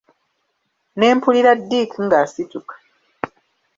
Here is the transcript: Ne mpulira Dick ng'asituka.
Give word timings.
Ne 0.97 1.07
mpulira 1.15 1.51
Dick 1.69 1.91
ng'asituka. 2.05 2.75